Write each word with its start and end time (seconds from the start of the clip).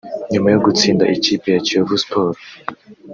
nyuma 0.31 0.47
yo 0.53 0.59
gutsinda 0.65 1.03
ikipe 1.15 1.47
ya 1.53 1.59
Kiyovu 1.65 1.95
Sports 2.03 2.43